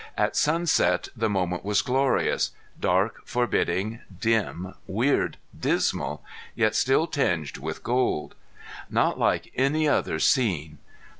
[0.17, 6.23] At sunset the moment was glorious dark, forbidding, dim, weird, dismal,
[6.55, 8.33] yet still tinged with gold.
[8.89, 10.79] Not like any other scene!